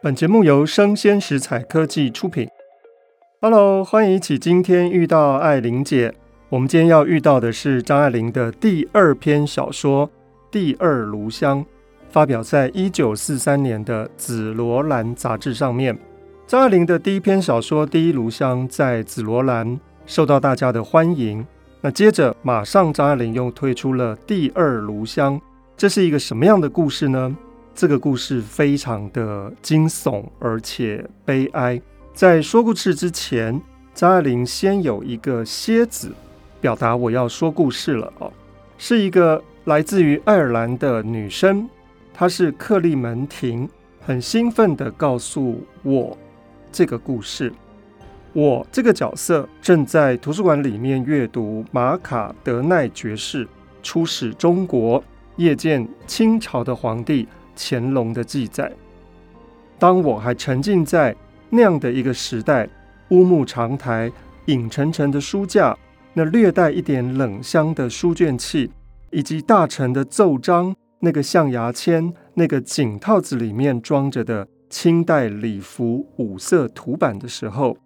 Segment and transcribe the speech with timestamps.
[0.00, 2.48] 本节目由生鲜食材科技出品。
[3.40, 6.14] Hello，欢迎一起今天遇到艾琳姐。
[6.50, 10.06] 我们今天要遇到的是张爱玲的第二篇小说
[10.52, 11.64] 《第二炉香》，
[12.10, 15.98] 发表在一九四三年的《紫罗兰》杂志上面。
[16.46, 19.66] 张爱玲的第一篇小说《第一炉香》在《紫罗兰》
[20.06, 21.44] 受到大家的欢迎。
[21.80, 25.34] 那接着，马上张爱玲又推出了《第二炉香》，
[25.76, 27.36] 这是一个什么样的故事呢？
[27.78, 31.80] 这个故事非常的惊悚，而且悲哀。
[32.12, 33.62] 在说故事之前，
[33.94, 36.10] 张爱玲先有一个蝎子，
[36.60, 38.32] 表达我要说故事了哦。
[38.78, 41.70] 是一个来自于爱尔兰的女生，
[42.12, 43.68] 她是克利门婷，
[44.00, 46.18] 很兴奋地告诉我
[46.72, 47.52] 这个故事。
[48.32, 53.46] 我这个角色正在图书馆里面阅读马卡德奈爵士
[53.84, 55.00] 出使中国，
[55.36, 57.28] 谒见清朝的皇帝。
[57.58, 58.72] 乾隆的记载。
[59.78, 61.14] 当我还沉浸在
[61.50, 62.68] 那样的一个时代，
[63.10, 64.10] 乌木长台、
[64.46, 65.76] 影沉沉的书架，
[66.14, 68.70] 那略带一点冷香的书卷气，
[69.10, 77.76] 以及大臣的奏章，那个象牙签、那个锦套子里面装着的清代礼服五色图版的时候，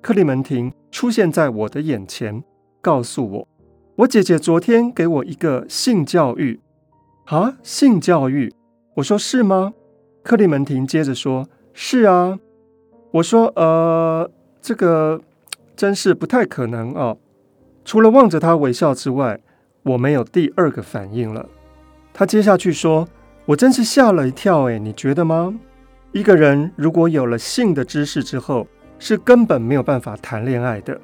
[0.00, 2.42] 克利门廷出现在我的眼前，
[2.80, 3.48] 告诉我：
[3.96, 6.60] 我姐姐昨天给我一个性教育。
[7.26, 8.52] 啊，性教育。
[9.00, 9.72] 我说是吗？
[10.22, 12.38] 克利门廷接着说：“是啊。”
[13.12, 15.22] 我说：“呃，这个
[15.74, 17.16] 真是不太可能哦。”
[17.82, 19.40] 除了望着他微笑之外，
[19.84, 21.48] 我没有第二个反应了。
[22.12, 23.08] 他接下去说
[23.46, 25.58] ：“我真是吓了一跳，诶，你觉得吗？
[26.12, 28.66] 一个人如果有了性的知识之后，
[28.98, 31.00] 是根本没有办法谈恋爱的。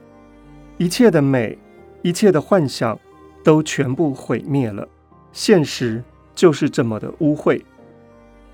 [0.76, 1.56] 一切的美，
[2.02, 2.98] 一切的幻想，
[3.42, 4.86] 都全部毁灭了。
[5.32, 7.58] 现实就是这么的污秽。”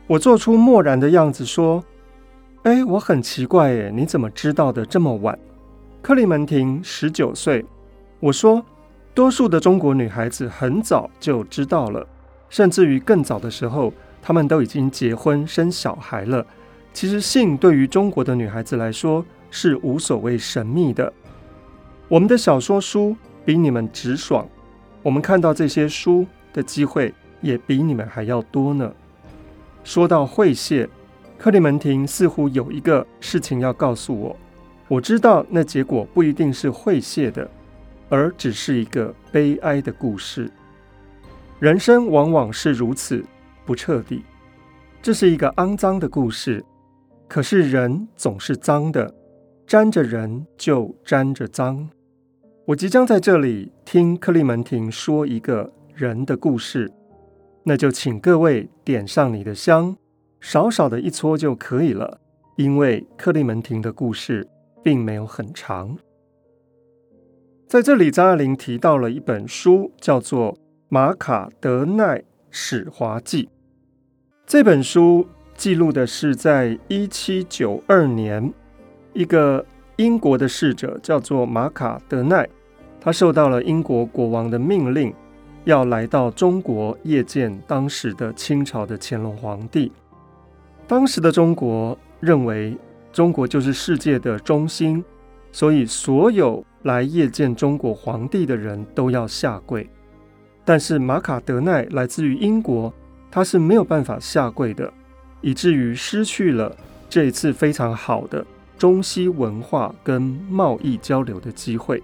[0.09, 1.83] 我做出漠然的样子说
[2.65, 5.39] ：“哎，我很奇怪，哎，你怎么知道的这么晚？”
[6.03, 7.65] 克利门婷十九岁。
[8.21, 8.65] 我说
[9.15, 12.07] ：“多数的中国女孩子很早就知道了，
[12.51, 16.45] 甚至于更早的时候，她们都已经结婚生小孩了。
[16.93, 21.13] 其实性对于中国的女孩子来说是无所谓神秘的。
[22.09, 24.47] 我们的小说书比你们直爽，
[25.03, 28.93] 我们看到这些书的机会也比你们还要多呢。”
[29.85, 30.89] 说到会谢，
[31.39, 34.37] 克利门廷似乎有一个事情要告诉我。
[34.89, 37.51] 我知道那结果不一定是会谢的，
[38.09, 40.51] 而只是一个悲哀的故事。
[41.59, 43.25] 人生往往是如此
[43.65, 44.23] 不彻底。
[45.01, 46.65] 这是一个肮脏的故事，
[47.27, 49.13] 可是人总是脏的，
[49.67, 51.89] 沾着人就沾着脏。
[52.67, 56.93] 我即将在这里听克利门廷说一个人的故事。
[57.65, 59.97] 那就请各位点上你的香，
[60.41, 62.21] 少少的一撮就可以了，
[62.57, 64.49] 因为克利门廷的故事
[64.83, 65.97] 并没有很长。
[67.69, 70.53] 在这里，张爱玲提到了一本书，叫做
[70.89, 73.45] 《马卡德奈使华记》。
[74.45, 78.53] 这本书记录的是在一七九二年，
[79.15, 79.65] 一个
[79.97, 82.47] 英国的侍者叫做马卡德奈，
[83.01, 85.15] 他受到了英国国王的命令。
[85.65, 89.93] 要来到中国谒见当时的清朝的乾隆皇帝。
[90.87, 92.77] 当时的中国认为
[93.13, 95.05] 中国就是世界的中心，
[95.53, 99.89] 所以所有来谒见中国皇帝的人都要下跪。
[100.65, 102.93] 但是马卡德奈来自于英国，
[103.31, 104.93] 他是没有办法下跪的，
[105.41, 106.75] 以至于失去了
[107.09, 108.45] 这一次非常好的
[108.79, 112.03] 中西文化跟贸易交流的机会。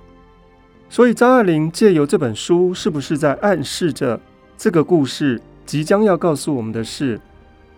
[0.91, 4.19] 所以张爱玲借由这本书，是不是在暗示着
[4.57, 7.21] 这个故事即将要告诉我们的是：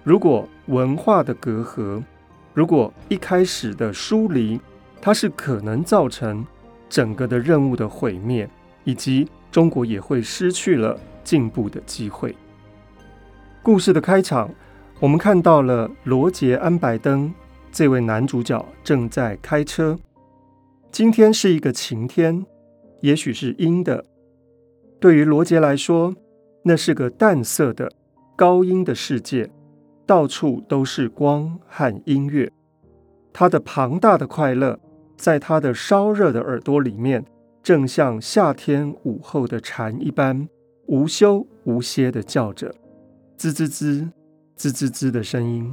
[0.05, 2.03] 如果文化的隔阂，
[2.55, 4.61] 如果一开始的疏离，
[5.01, 6.47] 它是可能造成
[6.89, 8.49] 整个的任务的毁灭，
[8.85, 12.35] 以及中国也会失去了进步的机会。
[13.61, 14.49] 故事的开场，
[15.01, 17.33] 我们看到了罗杰·安白登
[17.73, 19.99] 这位男主角正在开车。
[20.93, 22.47] 今天是一个晴天。
[23.01, 24.05] 也许是阴的，
[24.99, 26.15] 对于罗杰来说，
[26.63, 27.91] 那是个淡色的
[28.37, 29.51] 高音的世界，
[30.07, 32.51] 到处都是光和音乐。
[33.33, 34.79] 他的庞大的快乐，
[35.17, 37.25] 在他的烧热的耳朵里面，
[37.63, 40.49] 正像夏天午后的蝉一般，
[40.87, 42.75] 无休无歇地叫着，
[43.39, 44.11] 吱吱吱，
[44.59, 45.73] 吱吱吱的声音，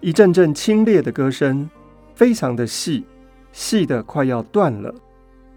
[0.00, 1.68] 一阵阵清冽的歌声，
[2.14, 3.04] 非常的细，
[3.52, 4.92] 细得快要断了。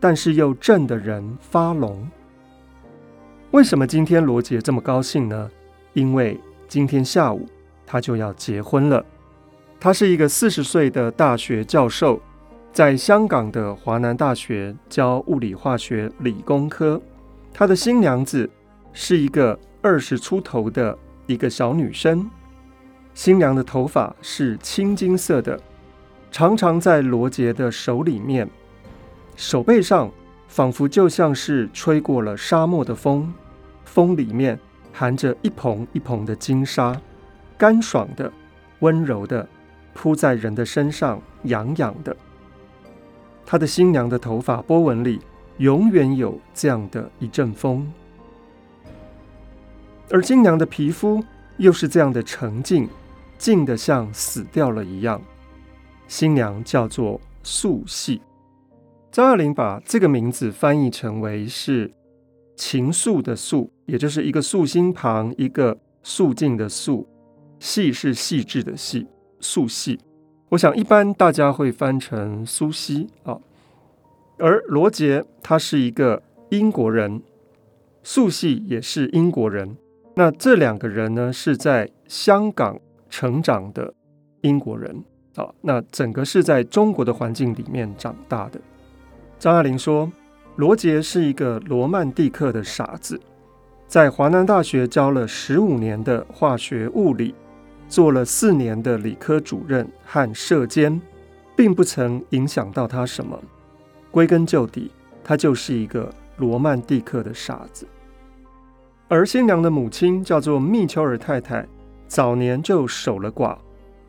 [0.04, 2.06] 但是又震得人发聋。
[3.52, 5.50] 为什么今天罗杰这么高兴呢？
[5.94, 7.48] 因为今天下午
[7.86, 9.06] 他就要结婚了。
[9.80, 12.20] 他是一个四十岁的大学教授，
[12.74, 17.02] 在香港的华南大学教物理化学理工科。
[17.54, 18.50] 他的新娘子
[18.92, 20.98] 是一个二十出头的
[21.28, 22.30] 一个小女生，
[23.14, 25.58] 新娘的头发是青金色的，
[26.30, 28.50] 常常在罗杰的手里面，
[29.36, 30.12] 手背上
[30.48, 33.34] 仿佛就像是吹过了沙漠的风，
[33.86, 34.60] 风里面
[34.92, 37.00] 含着一蓬一蓬的金沙，
[37.58, 38.32] 干爽的、
[38.80, 39.48] 温柔的，
[39.94, 42.16] 扑在人的身上，痒痒的。
[43.46, 45.20] 他的新娘的头发波纹里，
[45.58, 47.92] 永远有这样的一阵风，
[50.10, 51.24] 而新娘的皮肤
[51.58, 52.88] 又是这样的沉静，
[53.38, 55.22] 静得像死掉了一样。
[56.08, 58.22] 新娘叫做素系，
[59.14, 61.92] 张爱玲把这个名字翻译成为是
[62.56, 67.08] 情愫的愫，也就是一个素心旁，一个素静的素，
[67.60, 69.06] 细是细致的细，
[69.40, 70.00] 素系。
[70.50, 73.38] 我想一般大家会翻成苏西啊。
[74.40, 77.22] 而罗杰他是一个英国人，
[78.02, 79.78] 素系也是英国人。
[80.16, 82.80] 那这两个人呢，是在香港
[83.12, 83.94] 成长的
[84.42, 85.04] 英国人
[85.36, 85.54] 啊。
[85.62, 88.60] 那整个是在中国的环境里面长大的。
[89.44, 90.10] 张爱玲说，
[90.56, 93.20] 罗杰是一个罗曼蒂克的傻子，
[93.90, 97.36] 在华南大学教了十五年的化学物理，
[97.90, 100.98] 做了四年的理科主任和社监，
[101.58, 103.38] 并不曾影响到他什么。
[104.12, 104.90] 归根究底，
[105.26, 107.86] 他就是一个罗曼蒂克的傻子。
[109.10, 111.68] 而新娘的母亲叫做密丘尔太太，
[112.08, 113.58] 早年就守了寡，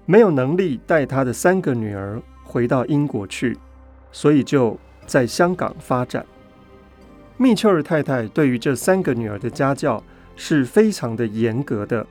[0.06, 3.58] 没有能力带她的三个女儿回到英国去，
[4.12, 6.24] 所以就在香港发展。
[7.36, 10.02] 密丘尔太太对于这三个女儿的家教
[10.36, 12.06] 是非常的严格的。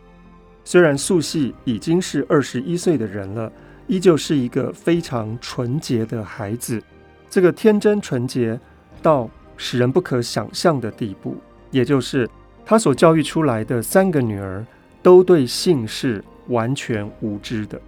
[0.66, 3.52] 虽然素系已经是二十一岁的人了，
[3.88, 6.82] 依旧是一个非常纯洁的孩子。
[7.30, 8.60] 这个天真纯洁
[9.02, 11.38] 到使人不可想象的地步，
[11.72, 12.30] 也就是
[12.66, 14.66] 他所教育出来的三个女儿
[15.02, 17.80] 都对性是完全无知的。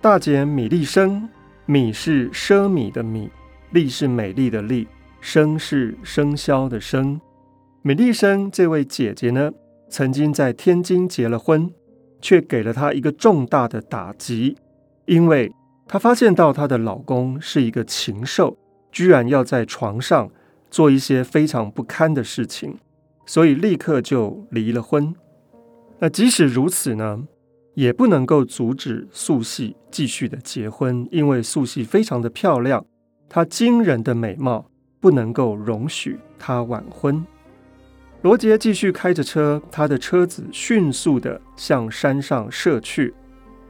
[0.00, 1.28] 大姐米丽生，
[1.64, 3.30] 米是奢靡的米，
[3.72, 4.86] 丽是美丽的丽，
[5.22, 7.20] 笙是笙箫的笙。
[7.82, 9.50] 美丽笙这位姐姐呢，
[9.90, 11.70] 曾经在天津结了婚，
[12.20, 14.56] 却给了她一个重大的打击，
[15.06, 15.52] 因为。
[15.84, 18.56] 她发现到她的老公是一个禽兽，
[18.90, 20.30] 居然要在床上
[20.70, 22.78] 做一些非常不堪的事情，
[23.26, 25.14] 所以立刻就离了婚。
[25.98, 27.24] 那即使如此呢，
[27.74, 32.86] 也不能够阻止素系继续的结婚，因为素系非常的漂亮，
[33.34, 34.66] 她惊人的美貌
[35.00, 37.24] 不能够容许她晚婚。
[38.20, 43.14] 罗杰继续开着车，他的车子迅速的向山上射去，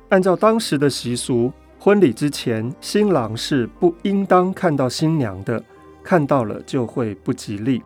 [0.09, 1.53] 按照当时的习俗。
[1.79, 5.63] 婚礼之前，新郎是不应当看到新娘的，
[6.03, 7.81] 看到了就会不吉利。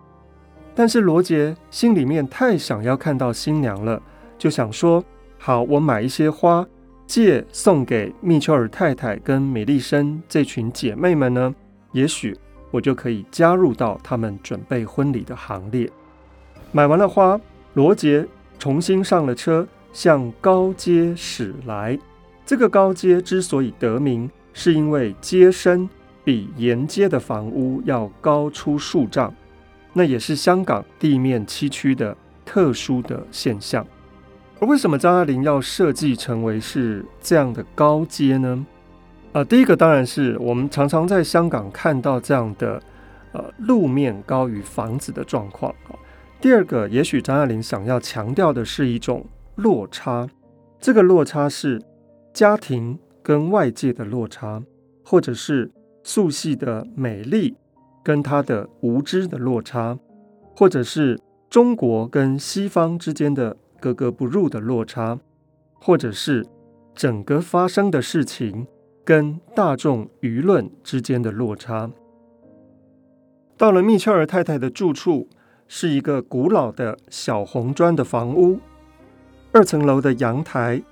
[0.75, 4.01] 但是罗杰心里面太想要看到新娘了，
[4.39, 5.05] 就想说：
[5.39, 6.67] 好，我买一些花，
[7.07, 11.55] 借送给密丘尔太太跟米丽笙这群姐妹们呢，
[11.97, 12.37] 也许
[12.71, 15.91] 我就可以加入到他们准备婚礼的行列。
[16.71, 17.41] 买完了花，
[17.73, 18.27] 罗杰
[18.59, 21.99] 重新上了车，向高街驶来。
[22.45, 25.89] 这个高街之所以得名，是因为街身
[26.23, 29.33] 比沿街的房屋要高出数丈，
[29.95, 33.87] 那也是香港地面崎岖的特殊的现象。
[34.61, 38.67] 而为什么张爱玲要设计成为是这样的高街呢？
[39.37, 42.83] 啊、呃，第一个当然是我们常常在香港看到这样的
[43.33, 45.75] 呃路面高于房子的状况。
[46.41, 49.27] 第二个，也许张爱玲想要强调的是一种
[49.57, 50.27] 落差，
[50.81, 51.83] 这个落差是。
[52.33, 54.63] 家庭跟外界的落差，
[55.03, 55.71] 或者是
[56.03, 57.57] 素系的美丽
[58.05, 59.99] 跟她的无知的落差，
[60.55, 65.19] 或者是中国跟西方之间的格格不入的落差，
[65.81, 66.47] 或者是
[66.95, 68.67] 整个发生的事情
[69.07, 71.91] 跟大众舆论之间的落差。
[73.57, 75.31] 到了密丘尔太太的住处，
[75.67, 78.61] 是一个古老的小红砖的房屋，
[79.53, 80.83] 二层楼的阳台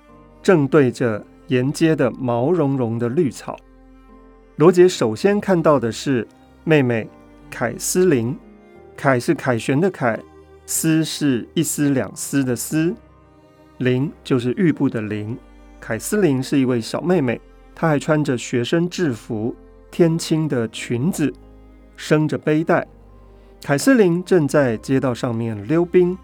[0.41, 1.23] 正对着。
[1.47, 3.55] 沿街的毛茸茸的绿草，
[4.55, 6.27] 罗杰首先看到的是
[6.63, 7.07] 妹妹
[7.51, 8.35] 凯斯琳。
[8.97, 10.19] 凯是凯旋的凯，
[10.65, 12.95] 丝是一丝两丝的丝，
[13.77, 15.37] 灵就是玉部的灵。
[15.79, 17.39] 凯斯琳是一位小妹妹，
[17.75, 19.53] 她还穿着学生制服，
[19.91, 21.31] 天青的裙子，
[21.95, 22.87] 生着背带。
[23.61, 26.17] 凯瑟琳正在街道上面溜冰，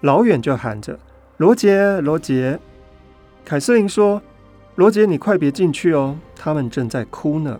[0.00, 0.98] 老远就喊着
[1.38, 2.58] ：“罗杰，罗杰！”
[3.44, 4.20] 凯瑟琳说。
[4.74, 7.58] 罗杰，你快别进去哦，他们正在哭呢。”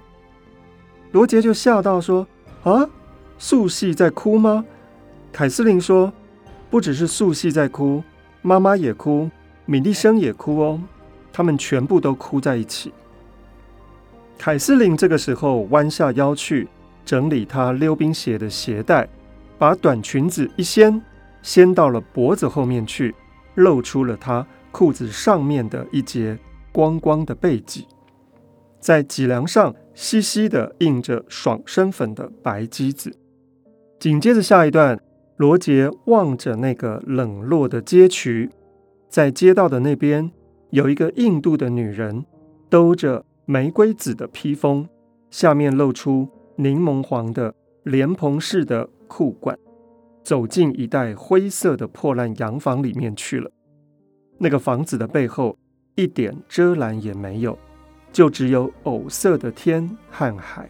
[1.13, 2.27] 罗杰就吓到说
[2.63, 2.87] ：“啊，
[3.39, 4.63] 素系在哭吗？”
[5.33, 6.13] 凯瑟琳说
[6.69, 8.05] ：“不只是素系在哭，
[8.43, 9.31] 妈妈也哭，
[9.65, 10.79] 米莉生也哭哦，
[11.33, 12.93] 他们全部都哭在一起。”
[14.39, 16.69] 凯瑟琳这个时候弯下腰去
[17.05, 19.09] 整理她溜冰鞋的鞋带，
[19.59, 21.03] 把短裙子一掀，
[21.43, 23.15] 掀到了脖子后面去，
[23.55, 26.39] 露出了她裤子上面的一截
[26.71, 27.87] 光光的背脊，
[28.79, 33.13] 在脊梁上细细的印着爽身粉的白迹子。
[33.99, 35.01] 紧接着下一段，
[35.39, 38.51] 罗杰望着那个冷落的街渠，
[39.09, 40.31] 在街道的那边
[40.71, 42.25] 有一个印度的女人，
[42.69, 43.25] 兜着。
[43.49, 44.89] 玫瑰紫的披风，
[45.31, 49.57] 下面露出柠檬黄的莲蓬式的裤管，
[50.25, 53.49] 走进一带灰色的破烂洋房里面去了。
[54.39, 55.57] 那个房子的背后
[55.95, 57.57] 一点遮拦也没有，
[58.13, 60.69] 就只有藕色的天和海。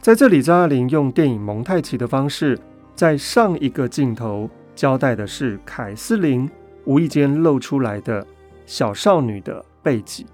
[0.00, 2.58] 在这里，张爱玲用电影蒙太奇的方式，
[2.96, 6.50] 在上一个镜头交代的是凯瑟琳
[6.84, 8.26] 无意间露出来的
[8.66, 10.26] 小少女的背脊。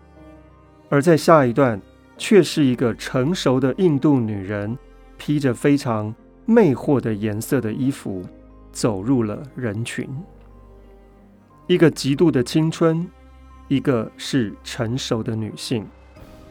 [0.90, 1.80] 而在下一段，
[2.16, 4.76] 却是一个成熟的印度女人，
[5.18, 6.14] 披着非常
[6.46, 8.24] 魅惑的颜色的衣服，
[8.72, 10.08] 走入了人群。
[11.66, 13.06] 一个极度的青春，
[13.68, 15.86] 一个是成熟的女性。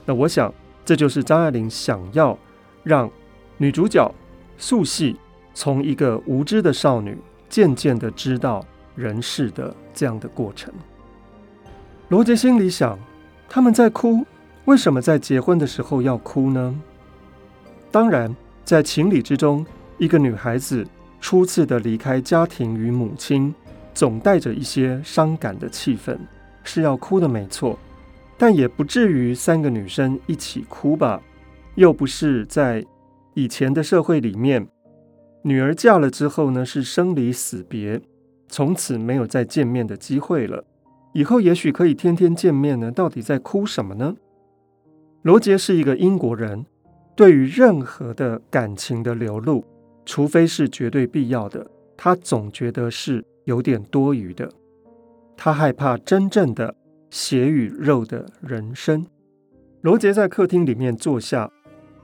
[0.06, 0.54] 那我想，
[0.86, 2.38] 这就是张爱玲想要
[2.84, 3.10] 让
[3.58, 4.14] 女主角
[4.60, 5.18] 素系
[5.56, 7.18] 从一个无知的少女，
[7.50, 8.64] 渐渐的知道
[8.96, 10.72] 人世的这样的过程。
[12.10, 12.98] 罗杰心里想。
[13.50, 14.26] 他们在哭，
[14.66, 16.80] 为什么在结婚的时候要哭呢？
[17.90, 18.36] 当然，
[18.66, 19.66] 在情理之中，
[19.98, 20.86] 一个女孩子
[21.20, 23.54] 初次的离开家庭与母亲，
[23.94, 26.18] 总带着一些伤感的气氛，
[26.64, 27.80] 是要哭的，没错。
[28.38, 31.22] 但也不至于三个女生一起哭吧？
[31.76, 32.86] 又不是在
[33.34, 34.68] 以前的社会里面，
[35.42, 38.00] 女儿嫁了之后呢，是生离死别，
[38.50, 40.64] 从此没有再见面的机会了。
[41.14, 44.16] 以后也许可以天天见面呢，到底在哭什么呢？
[45.24, 46.66] 罗杰是一个英国人，
[47.16, 49.66] 对于任何的感情的流露，
[50.06, 54.50] 除非是绝对必要的，他总觉得是有点多余的。
[55.36, 56.76] 他害怕真正的
[57.10, 59.06] 血与肉的人生。
[59.82, 61.50] 罗杰在客厅里面坐下，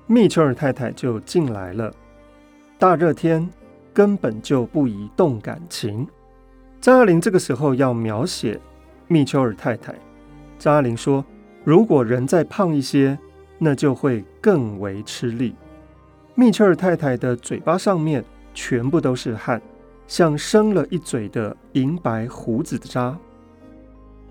[0.08, 1.94] 密丘尔太太就进来了。
[2.80, 3.48] 大热天
[3.94, 6.08] 根本就不宜动感情。
[6.82, 8.60] 张爱玲这个时候要描写。
[9.14, 9.94] 密丘尔太太，
[10.58, 11.24] 张爱玲说
[11.64, 13.16] ：“如果人再胖一些，
[13.60, 15.54] 那就会更为吃力。”
[16.34, 19.62] 密丘尔太太的嘴巴上面全部都是汗，
[20.08, 23.16] 像生了一嘴的银白胡子的渣。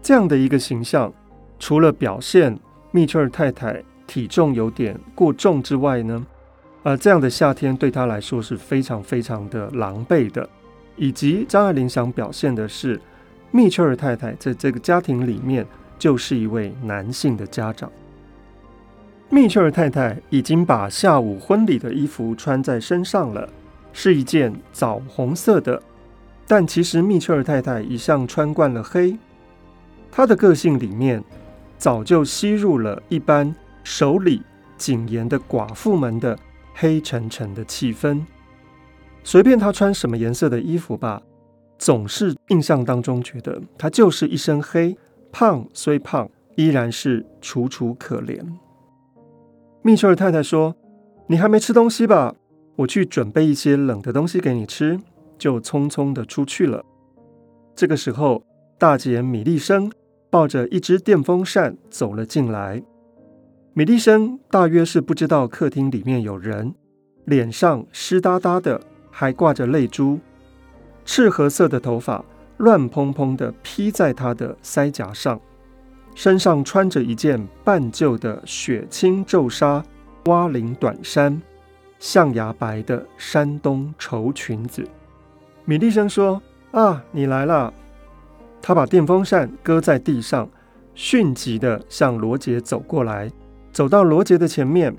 [0.03, 1.13] 这样的一个形象，
[1.61, 2.59] 除了表现
[2.91, 6.27] 密丘尔太太体重有点过重之外呢，
[6.83, 10.49] 呃，这样的夏天对她来说是非常非常的狼狈的。
[10.97, 13.01] 以及张爱玲想表现的是。
[13.53, 15.65] 密丘尔太太在这个家庭里面
[15.99, 17.89] 就是一位男性的家长。
[19.29, 23.49] 密丘尔太太已经把下午婚礼的衣服穿在身上了，
[23.93, 25.81] 是一件枣红色的。
[26.47, 29.17] 但其实密丘尔太太一向穿惯了黑，
[30.11, 31.23] 她的个性里面
[31.79, 33.55] 早就吸入了一般
[33.85, 34.43] 守礼
[34.77, 36.39] 谨严的寡妇们的
[36.75, 38.21] 黑沉沉的气氛。
[39.25, 41.23] 随便她穿什么颜色的衣服吧。
[41.83, 44.97] 总是印象当中觉得他就是一身黑，
[45.33, 48.41] 胖虽胖，依然是楚楚可怜。
[49.83, 50.77] 密丘尔太太说
[51.27, 52.37] ：“你还没吃东西吧？
[52.77, 55.01] 我去准备一些冷的东西给你吃。”
[55.37, 56.85] 就匆匆的出去了。
[57.75, 58.45] 这个时候，
[58.79, 59.91] 大姐米莉生
[60.31, 62.81] 抱着一只电风扇走了进来。
[63.73, 66.77] 米莉生大约是不知道客厅里面有人，
[67.25, 70.21] 脸上湿哒哒的，还挂着泪珠。
[71.05, 72.25] 赤褐色的头发
[72.59, 75.41] 乱蓬蓬地披在他的腮颊上，
[76.15, 79.83] 身上穿着一件半旧的雪青皱纱
[80.27, 81.41] 蛙领短衫，
[81.99, 84.85] 象牙白的山东绸裙子。
[85.65, 86.41] 米莉生说
[86.71, 87.73] ：“啊，你来了。”
[88.63, 90.49] 她把电风扇搁在地上，
[90.95, 93.31] 迅疾地向罗杰走过来，
[93.73, 94.97] 走到罗杰的前面，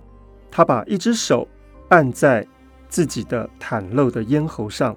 [0.51, 1.47] 她把一只手
[1.89, 2.45] 按在
[2.89, 4.95] 自己的袒露的咽喉上。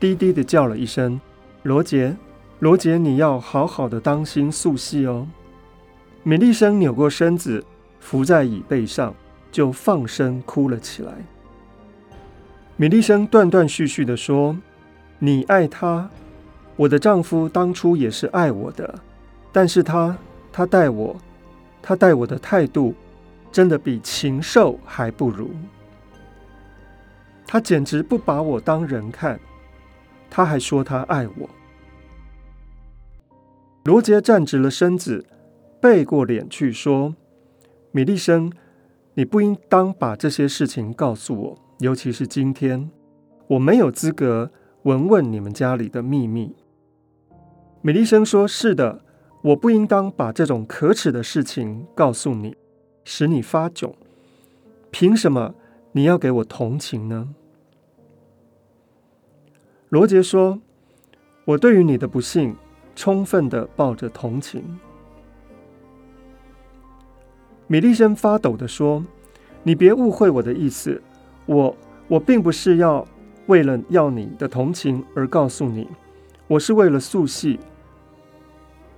[0.00, 1.20] 低低的叫了一声
[1.62, 2.16] ：“罗杰，
[2.60, 5.28] 罗杰，你要好好的当心素系哦。”
[6.24, 7.62] 米莉生扭过身子，
[8.00, 9.14] 伏在椅背上，
[9.52, 11.12] 就放声哭了起来。
[12.76, 14.56] 米莉生断断续续的说
[15.20, 16.08] ：“你爱他，
[16.76, 18.98] 我的丈夫当初也是爱我的，
[19.52, 20.16] 但是他
[20.50, 21.14] 他待我，
[21.82, 22.94] 他待我的态度，
[23.52, 25.50] 真的比禽兽还不如。
[27.46, 29.38] 他简直不把我当人看，
[30.30, 31.50] 他还说他爱我。
[33.84, 35.26] 罗杰站直了身子，
[35.80, 37.16] 背过脸去说
[37.92, 38.52] ：“米利生，
[39.14, 42.90] 你不应当把这些事情告诉我，尤其是今天，
[43.48, 44.50] 我没有资格
[44.82, 46.54] 闻问你们家里的秘密。”
[47.82, 49.02] 米利生说：“是的，
[49.42, 52.54] 我不应当把这种可耻的事情告诉你，
[53.04, 53.90] 使你发窘。
[54.90, 55.54] 凭什么
[55.92, 57.34] 你要给我同情呢？”
[59.90, 60.58] 罗杰说
[61.44, 62.56] ：“我对于你的不幸。”
[62.96, 64.62] 充分的抱着同情，
[67.66, 69.02] 米利生发抖的说
[69.62, 71.00] ：“你别误会我的意思，
[71.46, 71.74] 我
[72.08, 73.06] 我并不是要
[73.46, 75.88] 为了要你的同情而告诉你，
[76.46, 77.58] 我是为了素系，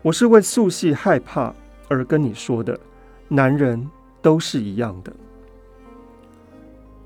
[0.00, 1.54] 我是为素系害怕
[1.88, 2.76] 而跟你说的。
[3.28, 3.88] 男人
[4.20, 5.12] 都是一样的。”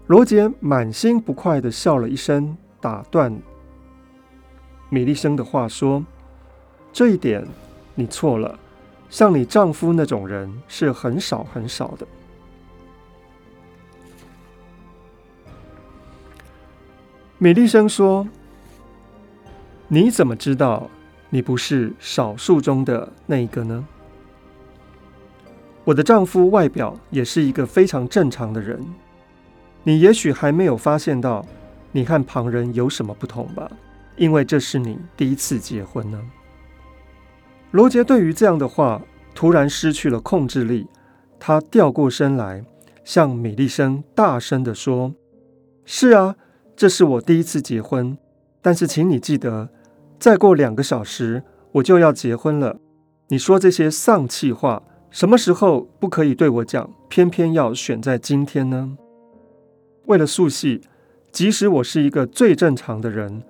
[0.07, 3.37] 罗杰满心不快的笑了一声，打断
[4.89, 6.05] 米利生的话说。
[6.93, 7.47] 这一点
[7.95, 8.59] 你错了，
[9.11, 12.07] 像你丈夫那种人是很少很少的。
[17.37, 18.27] 米利生说
[19.89, 20.89] ：“你怎么知道
[21.29, 23.87] 你不是少数中的那一个呢？
[25.85, 28.83] 我的丈夫外表也是一个非常正常的人，
[29.83, 31.45] 你也许还没有发现到
[31.93, 33.71] 你和旁人有什么不同吧？
[34.17, 36.21] 因为这是你第一次结婚呢。”
[37.73, 39.03] 罗杰对于这样的话
[39.35, 40.87] 突然失去了控制力，
[41.39, 42.65] 他掉过身来，
[43.05, 45.15] 向米利生大声地说
[45.85, 46.37] ：“是啊，
[46.75, 48.17] 这是我第一次结婚，
[48.63, 49.69] 但是请你记得，
[50.19, 51.43] 再过两个小时
[51.73, 52.79] 我就要结婚了。
[53.29, 56.91] 你说这些丧气话，什么时候不可以对我讲？
[57.09, 58.97] 偏偏要选在今天呢？
[60.07, 60.81] 为了素系，
[61.31, 63.43] 即使我是一个最正常的人，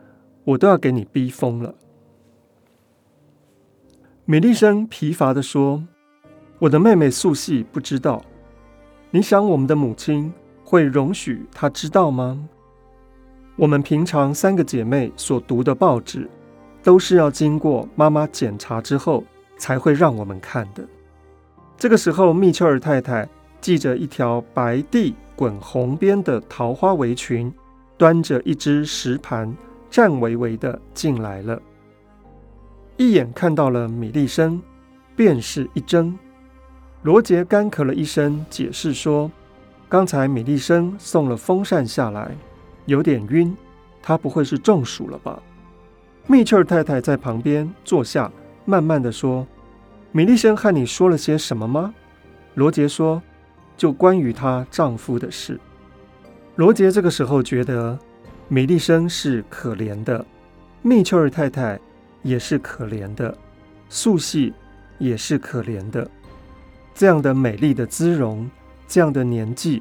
[0.46, 1.74] 我都要给你逼疯了。”
[4.24, 5.84] 米利生疲乏地说
[6.58, 8.24] ：“我的妹妹素系不知道，
[9.10, 10.32] 你想我们的母亲
[10.64, 12.48] 会容许她知道吗？
[13.56, 16.28] 我们平常三个姐妹所读的报纸，
[16.82, 19.22] 都是要经过妈妈检查之后
[19.56, 20.84] 才会让我们看的。”
[21.78, 23.28] 这个时候，密切尔太太
[23.60, 27.52] 系着一条白地滚红边的桃花围裙，
[27.96, 29.54] 端着一只食盘，
[29.96, 31.58] 颤巍巍的进来了。
[32.98, 34.60] 一眼看到了米利生，
[35.16, 36.14] 便是一怔。
[37.00, 39.32] 罗杰干咳了一声，解释说
[39.88, 42.30] ：“刚才米利生送了风扇下来，
[42.84, 43.56] 有点晕，
[44.02, 45.42] 他不会是中暑了吧？”
[46.28, 48.30] 密切尔太太在旁边坐下，
[48.66, 49.46] 慢慢的说
[50.12, 51.94] ：“米利生和你说了些什么吗？”
[52.52, 53.22] 罗杰说
[53.78, 55.58] ：“就关于她丈夫的事。”
[56.56, 57.98] 罗杰这个时候觉得
[58.48, 60.24] 米利生是可怜的，
[60.82, 61.80] 密切尔太太。
[62.22, 63.32] 也是可怜的，
[63.88, 64.52] 素系
[64.98, 66.10] 也是可怜的。
[66.92, 68.50] 这样的美丽的姿容，
[68.88, 69.80] 这样的年纪，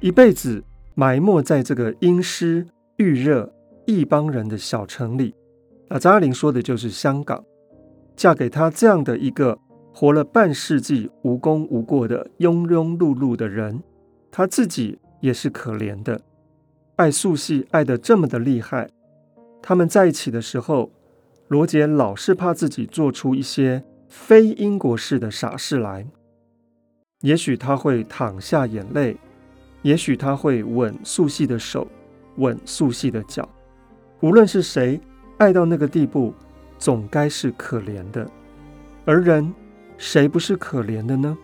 [0.00, 0.64] 一辈子
[0.96, 2.66] 埋没在这个阴湿
[2.96, 3.48] 郁热
[3.86, 5.32] 异邦人的小城里。
[5.88, 7.44] 那，张爱玲说的就是香港。
[8.16, 9.56] 嫁给他这样的一个
[9.94, 13.80] 活了半世纪无功无过的庸庸碌碌的人，
[14.32, 16.20] 他自己也是可怜的。
[16.96, 18.88] 爱素系爱得这么的厉害，
[19.62, 20.90] 他们在一起的时候。
[21.48, 26.04] 罗杰老是怕自己做出一些非英国式的傻事来，
[27.20, 29.16] 也许他会淌下眼泪，
[29.82, 31.86] 也许他会吻素系的手，
[32.38, 33.48] 吻素系的脚。
[34.22, 35.00] 无论是谁，
[35.38, 36.34] 爱到那个地步，
[36.80, 38.28] 总该是可怜的。
[39.04, 39.54] 而人，
[39.96, 41.38] 谁不是可怜的呢？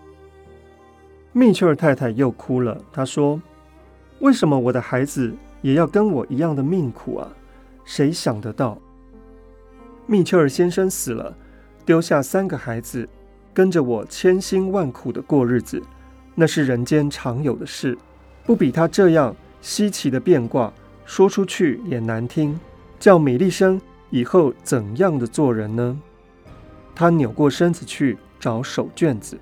[1.31, 3.41] 密切尔太太又哭了，她说
[4.23, 7.29] ：“为什么我的孩子也要跟我一样的命苦啊？
[7.85, 8.79] 谁想得到？”
[10.07, 11.37] 密切尔先生死了，
[11.85, 13.09] 丢下三个孩子，
[13.53, 15.83] 跟着我千辛万苦的过日子，
[16.37, 17.99] 那是人间常有的事，
[18.45, 20.73] 不比他这样稀奇的变卦，
[21.05, 22.59] 说出去也难听。
[23.01, 23.81] 叫米利生
[24.11, 26.01] 以后怎样的做人呢？
[26.95, 29.37] 他扭过身子去找手绢子。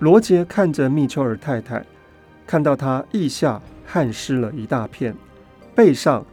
[0.00, 1.84] 罗杰看着密切尔太太，
[2.48, 5.14] 看到她腋下汗湿了一大片，
[5.74, 6.24] 背上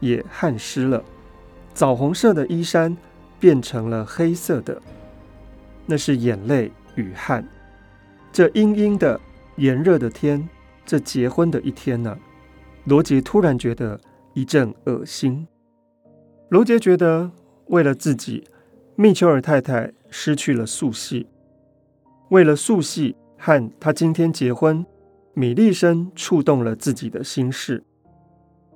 [0.00, 1.02] 也汗湿了。
[1.72, 2.94] 枣红色的衣衫
[3.40, 4.80] 变成了黑色的，
[5.86, 7.48] 那是眼泪与汗。
[8.30, 9.18] 这阴阴的
[9.56, 10.46] 炎热的天，
[10.84, 12.18] 这结婚的一天呢、
[12.84, 13.98] 罗杰突然觉得
[14.34, 15.48] 一阵恶心。
[16.50, 17.30] 罗杰觉得，
[17.68, 18.44] 为了自己，
[18.94, 21.26] 密丘尔太太失去了素系，
[22.28, 24.84] 为了素系和他今天结婚，
[25.34, 27.82] 米利森触动了自己的心事。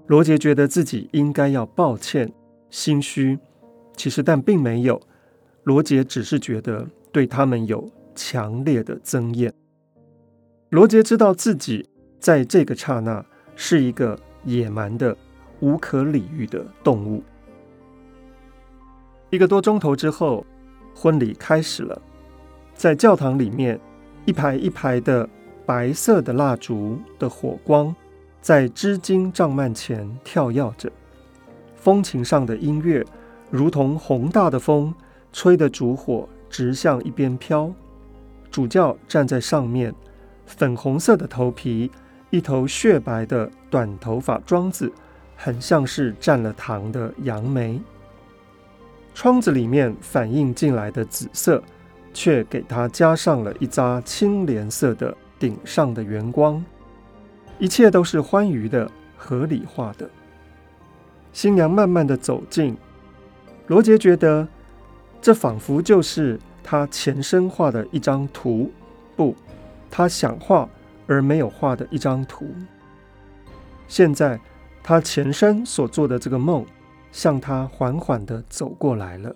[0.07, 2.33] 罗杰觉得自己应该要抱歉、
[2.71, 3.39] 心虚，
[3.97, 5.01] 其实但并没有。
[5.65, 9.53] 罗杰只是觉得对他们有强烈的憎厌。
[10.71, 11.89] 罗杰知道自己
[12.21, 15.17] 在这个刹那是一个野蛮的、
[15.61, 17.23] 无可理喻的动物。
[19.31, 20.47] 一个多钟头之后，
[20.95, 22.01] 婚礼开始了。
[22.75, 23.81] 在教堂里面，
[24.25, 25.29] 一排一排的
[25.67, 27.95] 白色的蜡烛的火光，
[28.41, 30.91] 在织金帐幔前跳跃着。
[31.75, 33.05] 风琴上的音乐，
[33.51, 34.95] 如同宏大的风，
[35.33, 37.71] 吹得烛火直向一边飘。
[38.51, 39.93] 主教站在上面，
[40.47, 41.91] 粉红色的头皮，
[42.31, 44.91] 一头雪白的短头发庄子，
[45.37, 47.79] 很像是蘸了糖的杨梅。
[49.13, 51.63] 窗子里面反映进来的紫色。
[52.19, 56.65] 却给它加上了一扎青莲色的顶上的圆光，
[57.59, 60.09] 一切都是欢愉的、合理化的。
[61.33, 62.77] 新娘慢慢的走近，
[63.67, 64.47] 罗杰觉得
[65.21, 68.71] 这仿佛就是他前身画的一张图，
[69.15, 69.37] 不，
[69.91, 70.69] 他想画
[71.07, 72.47] 而没有画的一张图。
[73.87, 74.41] 现在
[74.83, 76.65] 他前身所做的这个梦，
[77.13, 79.35] 向他缓缓的走过来了。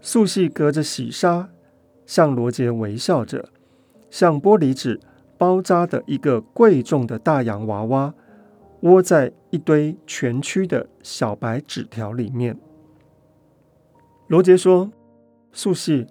[0.00, 1.48] 素系隔着喜纱，
[2.06, 3.48] 向罗杰微笑着，
[4.14, 5.00] 像玻璃纸
[5.36, 8.14] 包扎的一个贵重的大洋娃娃，
[8.82, 12.56] 窝在一堆蜷曲的小白纸条里面。
[14.28, 14.92] 罗杰说
[15.50, 16.06] ：“素系，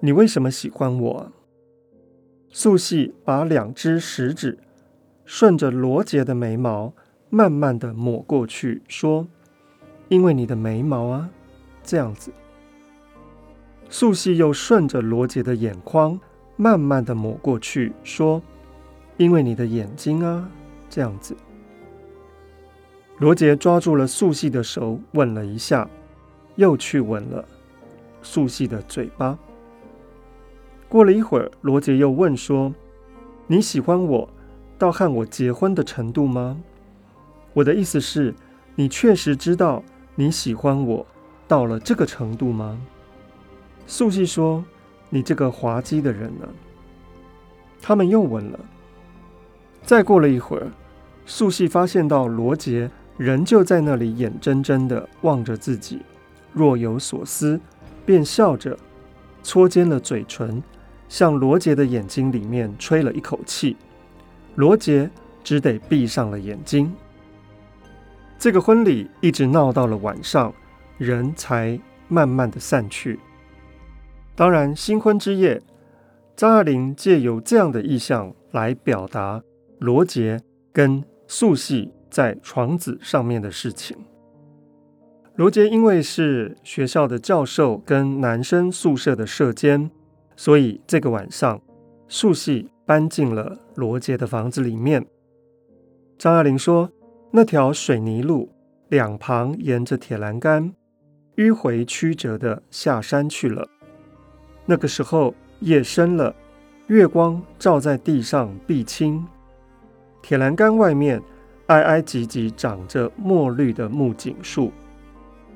[0.00, 1.32] 你为什么喜欢我？”
[2.48, 4.58] 素系把两只食指
[5.26, 6.94] 顺着罗杰的眉毛
[7.28, 9.28] 慢慢的抹过去，说
[10.08, 11.28] ：“因为你的眉毛啊，
[11.82, 12.32] 这样子。”
[13.90, 16.18] 素系又顺着罗杰的眼眶
[16.56, 18.40] 慢慢的抹过去，说
[19.16, 20.48] ：“因为你的眼睛啊，
[20.88, 21.36] 这样子。”
[23.18, 25.88] 罗杰抓住了素系的手，吻了一下，
[26.56, 27.44] 又去吻了
[28.22, 29.38] 素系的嘴巴。
[30.88, 32.72] 过了一会儿，罗杰又问说
[33.46, 34.28] ：“你喜欢我
[34.78, 36.60] 到和我结婚的程度吗？”
[37.54, 38.34] 我的意思是，
[38.74, 39.82] 你确实知道
[40.16, 41.06] 你喜欢我
[41.46, 42.80] 到了这个程度吗？
[43.86, 44.64] 素系说
[45.14, 46.48] ：“你这个滑稽的人呢？”
[47.80, 48.58] 他们又吻了。
[49.84, 50.66] 再过了一会儿，
[51.24, 56.00] 素系发现到罗杰仍旧在那里眼睁睁地望着自己，
[56.52, 57.60] 若有所思，
[58.04, 58.76] 便笑着
[59.44, 60.60] 搓尖了嘴唇，
[61.08, 63.76] 向罗杰的眼睛里面吹了一口气。
[64.56, 65.08] 罗杰
[65.44, 66.92] 只得闭上了眼睛。
[68.36, 70.52] 这个婚礼一直闹到了晚上，
[70.98, 73.20] 人才慢慢的散去。
[74.36, 75.62] 当然，新婚之夜，
[76.34, 79.40] 张爱玲借由这样的意象来表达
[79.78, 80.40] 罗杰
[80.72, 83.96] 跟素系在床子上面的事情。
[85.36, 89.88] 罗杰因为是学校的教授跟男生宿舍的舍监，
[90.34, 91.60] 所以这个晚上
[92.08, 95.06] 素系搬进了罗杰的房子里面。
[96.18, 96.90] 张爱玲说，
[97.30, 98.50] 那条水泥路
[98.88, 100.72] 两旁沿着铁栏杆，
[101.36, 103.68] 迂回曲折的下山去了。
[104.66, 106.34] 那个时候夜深了，
[106.86, 109.26] 月光照在地上碧青，
[110.22, 111.20] 铁栏杆外面
[111.66, 114.72] 挨挨挤挤长着墨绿的木槿树，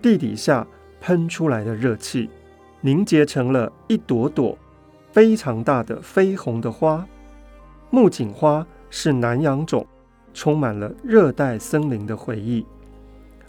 [0.03, 0.67] 地底下
[1.01, 2.29] 喷出来的热气
[2.81, 4.57] 凝结成了一朵朵
[5.11, 7.07] 非常大的绯红的花。
[7.91, 9.87] 木槿花是南洋种，
[10.35, 12.65] 充满了热带森林的回忆，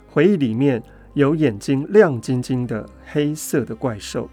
[0.10, 0.82] 回忆里面
[1.14, 4.30] 有眼睛亮晶晶的黑色的怪兽。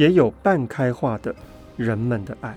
[0.00, 1.34] 也有半开化的
[1.76, 2.56] 人们的爱。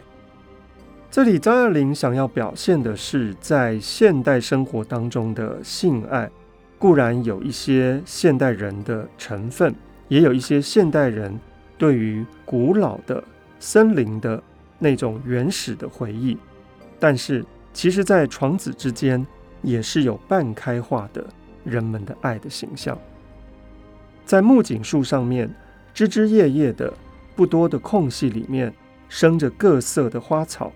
[1.12, 6.32] 这里张爱玲想要表现的是，在现代生活当中的性爱，
[6.80, 9.76] 固然有一些现代人的成分，
[10.08, 11.38] 也有一些现代人
[11.78, 13.22] 对于古老的
[13.60, 14.42] 森林的
[14.80, 16.38] 那种原始的回忆。
[16.98, 19.28] 但是，其实，在床子之间，
[19.62, 21.22] 也是有半开化的
[21.66, 22.98] 人们的爱的形象。
[24.26, 25.54] 在木槿树上面，
[25.94, 26.94] 枝枝叶叶的。
[27.36, 28.74] 不多的空隙里面
[29.08, 30.72] 生着各色的花草，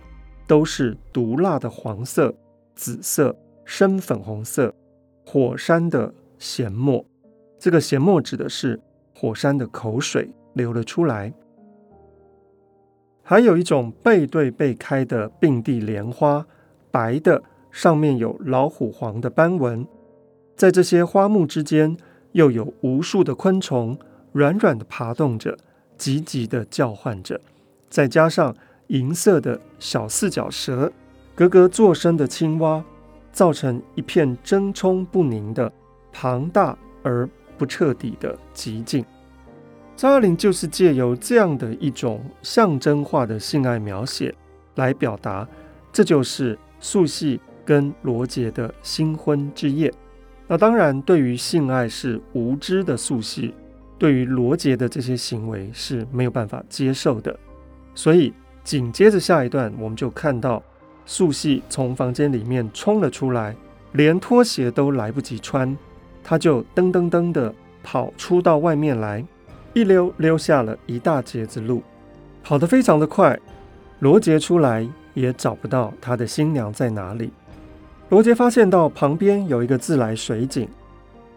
[0.45, 2.33] 都是毒辣的黄色、
[2.75, 4.73] 紫色、深粉红色，
[5.25, 7.05] 火山的涎沫。
[7.59, 8.79] 这个涎沫指的是
[9.13, 11.33] 火山的口水流了出来。
[13.23, 16.45] 还有一种背对背开的并蒂莲花，
[16.89, 19.85] 白的，上面有老虎黄的斑纹。
[20.55, 21.97] 在这些花木之间，
[22.31, 23.99] 又有无数的昆虫
[24.31, 25.57] 软软的爬动着。
[25.97, 27.39] 急急地叫唤着，
[27.89, 28.55] 再加上
[28.87, 30.91] 银色的小四脚蛇、
[31.35, 32.83] 咯咯作声的青蛙，
[33.31, 35.71] 造成一片争冲不宁的
[36.11, 39.03] 庞大而不彻底的寂静。
[39.95, 44.33] 张爱玲就是借由这样的一种象征化的性爱描写，
[44.75, 45.47] 来表达
[45.91, 49.91] 这就是素系跟罗杰的新婚之夜。
[50.47, 53.53] 那当然，对于性爱是无知的素系，
[53.97, 57.37] 对于罗杰的这些行为是没有办法接受的。
[57.95, 58.33] 所以
[58.63, 60.61] 紧接着下一段，我们就看到
[61.05, 63.55] 素汐从房间里面冲了出来，
[63.93, 65.75] 连拖鞋都来不及穿，
[66.23, 69.25] 他就噔噔噔的跑出到外面来。
[69.73, 71.83] 一溜溜下了一大截子路，
[72.43, 73.39] 跑得非常的快。
[73.99, 77.31] 罗杰出来也找不到他的新娘在哪里。
[78.09, 80.67] 罗杰发现到旁边有一个自来水井，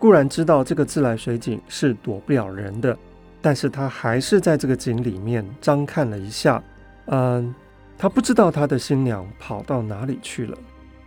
[0.00, 2.96] 固然知道这个自来水井是躲不了人的，
[3.42, 6.60] 但是他还是在这个井里面张看了一下。
[7.08, 7.54] 嗯，
[7.98, 10.56] 他不知道他的新娘跑到哪里去了。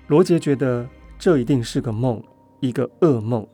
[0.08, 2.22] 罗杰觉得这一定是个梦，
[2.60, 3.48] 一个噩梦。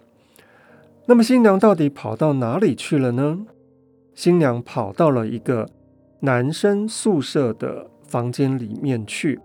[1.05, 3.39] 那么新娘到底跑到哪里去了呢？
[4.13, 5.69] 新娘跑到了一个
[6.19, 9.39] 男生宿舍的房间里面去，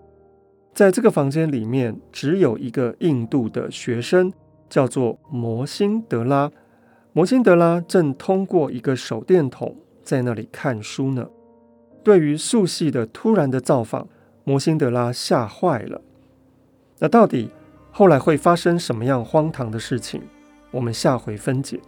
[0.74, 4.32] 在这个房间里面只有一个印度的学生，
[4.68, 6.50] 叫做摩辛德拉。
[7.12, 11.28] 摩辛德拉正通过一个手电筒在那里看书呢。
[12.02, 14.08] 对于素系的突然的造访，
[14.44, 16.00] 摩辛德拉吓坏了。
[16.98, 17.50] 那到底
[17.90, 20.22] 后来会发生什么样荒唐的事情？
[20.70, 21.80] 我们下回分解。